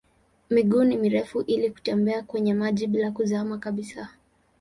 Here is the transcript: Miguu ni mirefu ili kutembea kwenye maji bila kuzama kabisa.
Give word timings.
Miguu 0.49 0.83
ni 0.83 0.97
mirefu 0.97 1.41
ili 1.41 1.71
kutembea 1.71 2.23
kwenye 2.23 2.53
maji 2.53 2.87
bila 2.87 3.11
kuzama 3.11 3.57
kabisa. 3.57 4.09